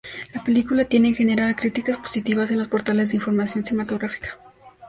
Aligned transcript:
La 0.33 0.43
película 0.43 0.85
tiene, 0.85 1.09
en 1.09 1.13
general, 1.13 1.55
críticas 1.55 1.97
positivas 1.99 2.49
en 2.49 2.57
los 2.57 2.69
portales 2.69 3.09
de 3.11 3.17
información 3.17 3.63
cinematográfica. 3.63 4.39